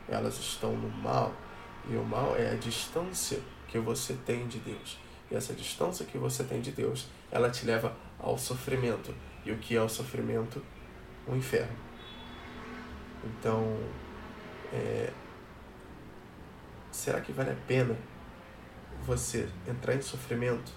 [0.06, 1.32] elas estão no mal.
[1.88, 4.98] E o mal é a distância que você tem de Deus.
[5.30, 9.14] E essa distância que você tem de Deus, ela te leva ao sofrimento.
[9.46, 10.62] E o que é o sofrimento?
[11.26, 11.74] O inferno.
[13.24, 13.78] Então,
[14.74, 15.10] é,
[16.92, 17.96] será que vale a pena
[19.06, 20.70] você entrar em sofrimento?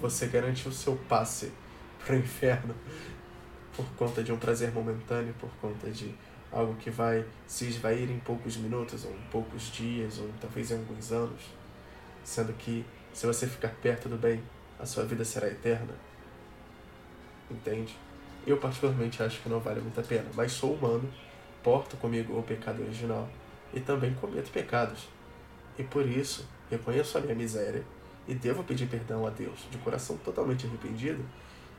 [0.00, 1.52] Você garantir o seu passe
[2.02, 2.74] para o inferno
[3.76, 6.14] por conta de um prazer momentâneo, por conta de
[6.50, 10.74] algo que vai se esvair em poucos minutos, ou em poucos dias, ou talvez em
[10.74, 11.42] alguns anos,
[12.22, 14.42] sendo que se você ficar perto do bem,
[14.78, 15.94] a sua vida será eterna.
[17.50, 17.96] Entende?
[18.46, 21.08] Eu particularmente acho que não vale muito a pena, mas sou humano,
[21.62, 23.28] porto comigo o pecado original
[23.72, 25.08] e também cometo pecados.
[25.78, 27.82] E por isso reconheço a minha miséria
[28.26, 31.24] e devo pedir perdão a Deus de coração totalmente arrependido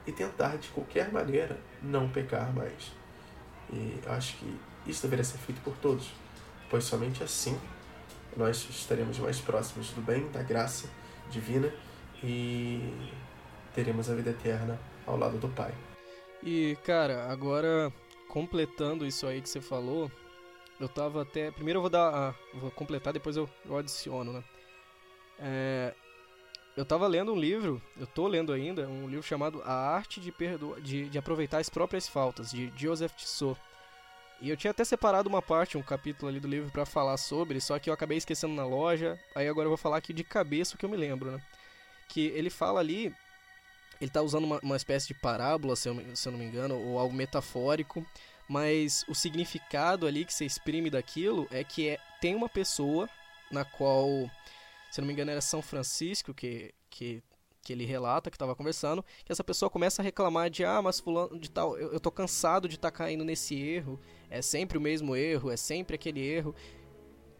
[0.05, 2.91] e tentar de qualquer maneira não pecar mais.
[3.71, 6.11] E acho que isso deveria ser feito por todos,
[6.69, 7.59] pois somente assim
[8.35, 10.89] nós estaremos mais próximos do bem, da graça
[11.29, 11.71] divina
[12.23, 12.93] e
[13.73, 15.73] teremos a vida eterna ao lado do Pai.
[16.41, 17.91] E, cara, agora
[18.27, 20.11] completando isso aí que você falou,
[20.79, 21.51] eu tava até.
[21.51, 22.09] Primeiro eu vou dar.
[22.13, 24.43] a- vou completar, depois eu, eu adiciono, né?
[25.39, 25.93] É,
[26.75, 30.31] eu tava lendo um livro, eu tô lendo ainda, um livro chamado A Arte de,
[30.31, 30.79] Perdo...
[30.81, 33.59] de, de Aproveitar as Próprias Faltas, de Joseph Tissot.
[34.41, 37.61] E eu tinha até separado uma parte, um capítulo ali do livro pra falar sobre,
[37.61, 40.75] só que eu acabei esquecendo na loja, aí agora eu vou falar aqui de cabeça
[40.75, 41.41] o que eu me lembro, né?
[42.09, 43.15] Que ele fala ali
[44.03, 46.75] ele tá usando uma, uma espécie de parábola, se eu, se eu não me engano,
[46.75, 48.05] ou algo metafórico,
[48.49, 53.09] mas o significado ali que você exprime daquilo é que é, tem uma pessoa
[53.49, 54.29] na qual,
[54.93, 57.23] se não me engano, era São Francisco que, que,
[57.63, 60.99] que ele relata, que estava conversando, que essa pessoa começa a reclamar de, ah, mas
[60.99, 64.81] fulano de tal, eu, eu tô cansado de estar caindo nesse erro, é sempre o
[64.81, 66.53] mesmo erro, é sempre aquele erro.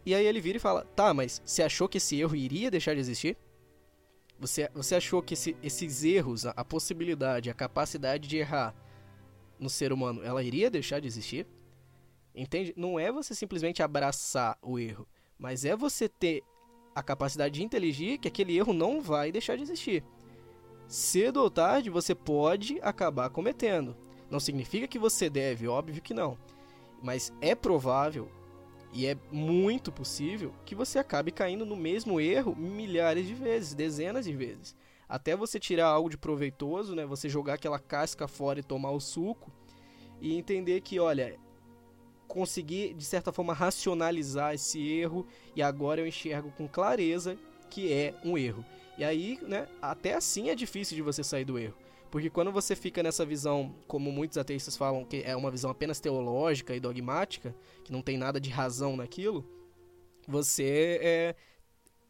[0.04, 2.92] E aí ele vira e fala, tá, mas você achou que esse erro iria deixar
[2.92, 3.36] de existir?
[4.36, 8.74] Você, você achou que esse- esses erros, a, a possibilidade, a capacidade de errar
[9.60, 11.46] no ser humano, ela iria deixar de existir?
[12.34, 12.74] Entende?
[12.76, 15.06] Não é você simplesmente abraçar o erro,
[15.38, 16.42] mas é você ter
[16.94, 20.04] a capacidade de inteligir que aquele erro não vai deixar de existir.
[20.86, 23.96] Cedo ou tarde você pode acabar cometendo.
[24.30, 26.38] Não significa que você deve, óbvio que não.
[27.02, 28.30] Mas é provável
[28.92, 34.24] e é muito possível que você acabe caindo no mesmo erro milhares de vezes, dezenas
[34.24, 34.76] de vezes.
[35.08, 37.04] Até você tirar algo de proveitoso, né?
[37.04, 39.52] Você jogar aquela casca fora e tomar o suco
[40.20, 41.36] e entender que, olha,
[42.34, 47.38] conseguir de certa forma racionalizar esse erro e agora eu enxergo com clareza
[47.70, 48.64] que é um erro.
[48.98, 51.76] E aí, né, até assim é difícil de você sair do erro.
[52.10, 56.00] Porque quando você fica nessa visão, como muitos ateístas falam, que é uma visão apenas
[56.00, 59.44] teológica e dogmática, que não tem nada de razão naquilo,
[60.26, 61.34] você é,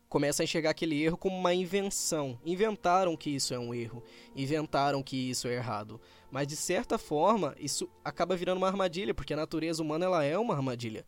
[0.09, 2.39] começa a enxergar aquele erro como uma invenção.
[2.45, 4.03] Inventaram que isso é um erro,
[4.37, 6.01] inventaram que isso é errado.
[6.35, 10.37] Mas de certa forma, isso acaba virando uma armadilha, porque a natureza humana ela é
[10.37, 11.07] uma armadilha.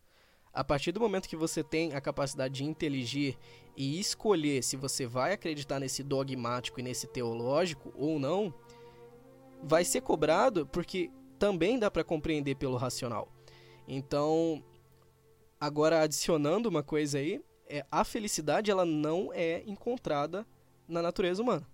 [0.53, 3.37] A partir do momento que você tem a capacidade de inteligir
[3.75, 8.53] e escolher se você vai acreditar nesse dogmático e nesse teológico ou não,
[9.61, 13.27] vai ser cobrado porque também dá para compreender pelo racional.
[13.85, 14.63] Então,
[15.59, 20.47] agora adicionando uma coisa aí, é, a felicidade ela não é encontrada
[20.87, 21.67] na natureza humana.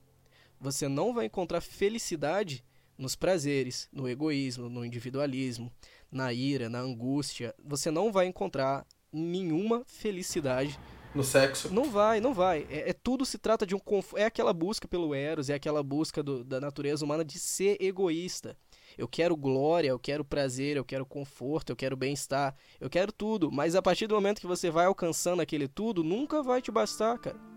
[0.59, 2.65] Você não vai encontrar felicidade
[2.97, 5.71] nos prazeres, no egoísmo, no individualismo,
[6.11, 7.53] na ira, na angústia.
[7.63, 10.79] Você não vai encontrar nenhuma felicidade
[11.13, 11.71] no sexo.
[11.71, 12.65] Não vai, não vai.
[12.69, 13.79] É, é tudo se trata de um
[14.15, 18.57] é aquela busca pelo eros, é aquela busca do, da natureza humana de ser egoísta.
[18.97, 23.51] Eu quero glória, eu quero prazer, eu quero conforto, eu quero bem-estar, eu quero tudo.
[23.51, 27.17] Mas a partir do momento que você vai alcançando aquele tudo, nunca vai te bastar,
[27.19, 27.52] cara.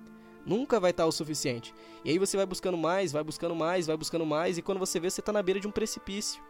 [0.47, 1.75] Nunca vai estar o suficiente.
[2.05, 5.01] E aí você vai buscando mais, vai buscando mais, vai buscando mais, e quando você
[5.01, 6.41] vê, você está na beira de um precipício.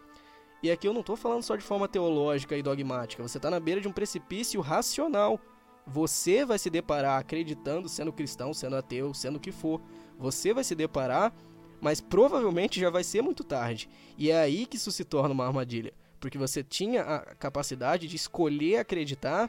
[0.63, 3.59] E aqui eu não estou falando só de forma teológica e dogmática, você está na
[3.59, 5.41] beira de um precipício racional.
[5.87, 9.81] Você vai se deparar acreditando, sendo cristão, sendo ateu, sendo o que for.
[10.19, 11.33] Você vai se deparar,
[11.81, 13.89] mas provavelmente já vai ser muito tarde.
[14.19, 15.95] E é aí que isso se torna uma armadilha.
[16.19, 19.49] Porque você tinha a capacidade de escolher acreditar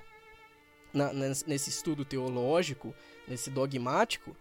[0.94, 2.94] na, nesse estudo teológico,
[3.28, 4.36] nesse dogmático,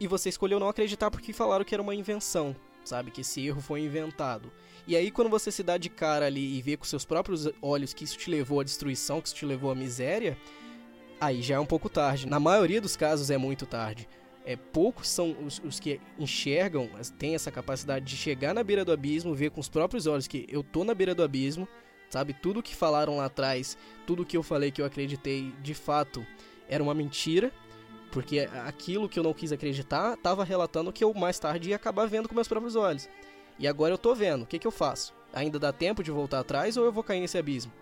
[0.00, 3.10] e você escolheu não acreditar porque falaram que era uma invenção, sabe?
[3.10, 4.52] Que esse erro foi inventado.
[4.86, 7.92] E aí, quando você se dá de cara ali e vê com seus próprios olhos
[7.92, 10.38] que isso te levou à destruição, que isso te levou à miséria,
[11.20, 12.26] aí já é um pouco tarde.
[12.26, 14.08] Na maioria dos casos é muito tarde.
[14.44, 18.92] É, poucos são os, os, que enxergam, têm essa capacidade de chegar na beira do
[18.92, 21.68] abismo, ver com os próprios olhos que eu tô na beira do abismo,
[22.08, 22.32] sabe?
[22.32, 26.26] Tudo que falaram lá atrás, tudo que eu falei que eu acreditei, de fato,
[26.66, 27.52] era uma mentira,
[28.10, 32.06] porque aquilo que eu não quis acreditar estava relatando que eu mais tarde ia acabar
[32.06, 33.08] vendo com meus próprios olhos.
[33.58, 35.14] E agora eu tô vendo, o que, que eu faço?
[35.32, 37.72] Ainda dá tempo de voltar atrás ou eu vou cair nesse abismo?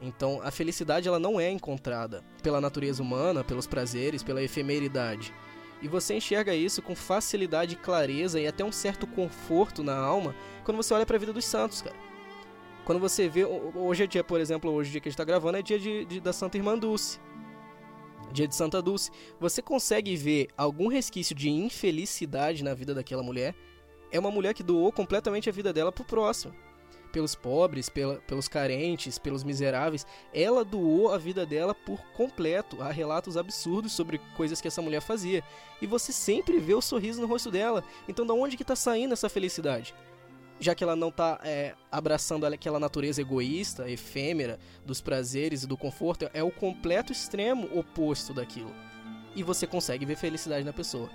[0.00, 5.34] Então, a felicidade ela não é encontrada pela natureza humana, pelos prazeres, pela efemeridade.
[5.82, 10.76] E você enxerga isso com facilidade, clareza e até um certo conforto na alma quando
[10.76, 11.96] você olha para a vida dos santos, cara.
[12.84, 15.24] Quando você vê, hoje é dia, por exemplo, hoje é dia que a gente está
[15.24, 17.20] gravando é dia de, de, da Santa Irmã Dulce
[18.32, 19.10] dia de Santa Dulce,
[19.40, 23.54] você consegue ver algum resquício de infelicidade na vida daquela mulher?
[24.10, 26.54] É uma mulher que doou completamente a vida dela pro próximo.
[27.12, 30.06] Pelos pobres, pela, pelos carentes, pelos miseráveis.
[30.32, 32.82] Ela doou a vida dela por completo.
[32.82, 35.42] Há relatos absurdos sobre coisas que essa mulher fazia.
[35.80, 37.82] E você sempre vê o sorriso no rosto dela.
[38.06, 39.94] Então, da onde que tá saindo essa felicidade?
[40.60, 45.76] Já que ela não está é, abraçando aquela natureza egoísta, efêmera, dos prazeres e do
[45.76, 48.74] conforto, é o completo extremo oposto daquilo.
[49.36, 51.08] E você consegue ver felicidade na pessoa.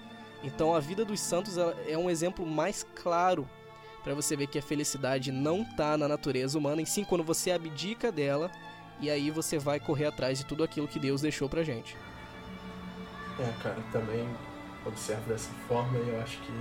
[0.43, 3.47] Então a vida dos santos é um exemplo mais claro
[4.03, 7.51] para você ver que a felicidade não está na natureza humana, em sim quando você
[7.51, 8.51] abdica dela
[8.99, 11.97] e aí você vai correr atrás de tudo aquilo que Deus deixou pra gente.
[13.39, 14.27] É, cara, também
[14.86, 16.51] observo dessa forma e eu acho que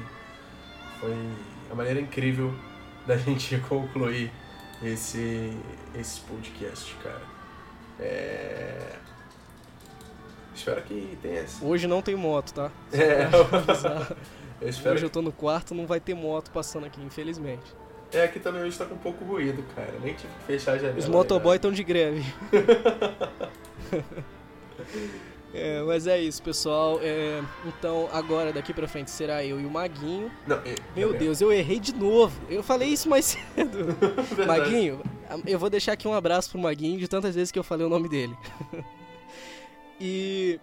[1.01, 1.14] foi
[1.71, 2.55] a maneira incrível
[3.07, 4.31] da gente concluir
[4.83, 5.53] esse,
[5.99, 7.23] esse podcast, cara.
[8.01, 8.97] É...
[10.55, 11.45] Espero que tenha.
[11.62, 12.71] Hoje não tem moto, tá?
[12.93, 13.29] É,
[14.61, 14.95] eu espero...
[14.95, 17.75] Hoje eu tô no quarto, não vai ter moto passando aqui, infelizmente.
[18.12, 19.93] É, aqui também hoje tá com um pouco ruído, cara.
[20.03, 20.99] Nem tive que fechar a janela.
[20.99, 22.23] Os motoboy estão de greve.
[25.55, 26.99] É, mas é isso, pessoal.
[27.03, 30.31] É, então, agora daqui pra frente será eu e o Maguinho.
[30.47, 32.41] Não, eu, Meu Deus, eu errei de novo.
[32.49, 33.95] Eu falei isso mais cedo.
[34.47, 35.03] Maguinho,
[35.47, 37.91] eu vou deixar aqui um abraço pro Maguinho de tantas vezes que eu falei o
[37.91, 38.37] nome dele.
[40.01, 40.59] e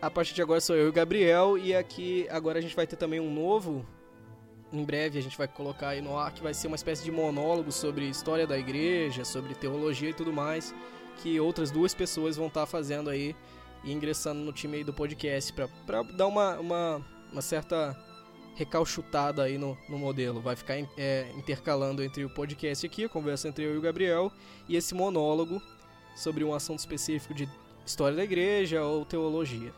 [0.00, 1.58] a partir de agora sou eu e o Gabriel.
[1.58, 3.84] E aqui agora a gente vai ter também um novo.
[4.72, 7.10] Em breve a gente vai colocar aí no ar que vai ser uma espécie de
[7.10, 10.74] monólogo sobre história da igreja, sobre teologia e tudo mais.
[11.16, 13.34] Que outras duas pessoas vão estar tá fazendo aí
[13.84, 15.52] e ingressando no time aí do podcast
[15.86, 17.96] para dar uma, uma, uma, certa
[18.54, 20.40] recalchutada aí no, no modelo.
[20.40, 24.32] Vai ficar é, intercalando entre o podcast aqui, a conversa entre eu e o Gabriel,
[24.68, 25.62] e esse monólogo
[26.16, 27.48] sobre um assunto específico de
[27.86, 29.72] história da igreja ou teologia.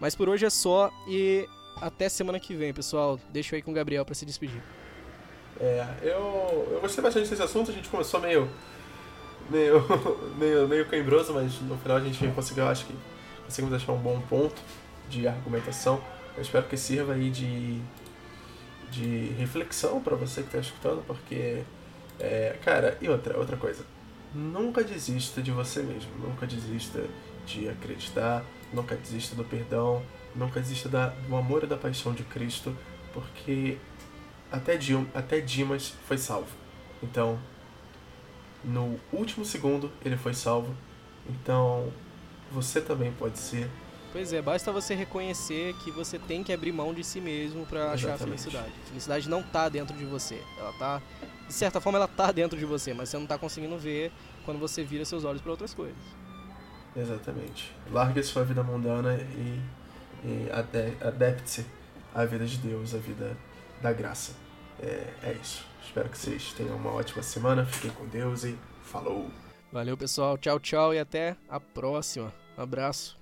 [0.00, 1.46] Mas por hoje é só e
[1.80, 3.18] até semana que vem, pessoal.
[3.30, 4.62] Deixo aí com o Gabriel para se despedir.
[5.60, 8.50] É, eu, eu gostei bastante desse assunto, a gente começou meio
[9.50, 9.84] meio,
[10.38, 12.94] meio, meio cãibroso, mas no final a gente conseguiu, acho que
[13.44, 14.60] conseguimos achar um bom ponto
[15.08, 16.02] de argumentação.
[16.36, 17.80] Eu espero que sirva aí de,
[18.90, 21.62] de reflexão para você que está escutando, porque,
[22.18, 23.84] é, cara, e outra, outra coisa.
[24.34, 27.04] Nunca desista de você mesmo, nunca desista
[27.46, 30.02] de acreditar, nunca desista do perdão,
[30.34, 32.76] nunca desista da, do amor e da paixão de Cristo,
[33.12, 33.78] porque
[34.50, 36.50] até, Dim, até Dimas foi salvo.
[37.02, 37.38] Então,
[38.64, 40.74] no último segundo ele foi salvo.
[41.28, 41.92] Então,
[42.50, 43.68] você também pode ser.
[44.12, 47.90] Pois é, basta você reconhecer que você tem que abrir mão de si mesmo para
[47.92, 48.72] achar a felicidade.
[48.84, 50.40] A felicidade não tá dentro de você.
[50.56, 51.02] Ela tá,
[51.48, 54.12] de certa forma, ela tá dentro de você, mas você não tá conseguindo ver
[54.44, 55.96] quando você vira seus olhos para outras coisas.
[56.96, 57.72] Exatamente.
[57.90, 59.60] Largue sua vida mundana e,
[60.24, 60.48] e
[61.02, 61.66] adapte-se
[62.14, 63.36] à vida de Deus, à vida
[63.82, 64.32] da graça.
[64.80, 65.66] É, é isso.
[65.84, 67.64] Espero que vocês tenham uma ótima semana.
[67.64, 69.30] Fiquem com Deus e falou!
[69.70, 70.38] Valeu, pessoal.
[70.38, 72.32] Tchau, tchau e até a próxima.
[72.56, 73.18] Um abraço.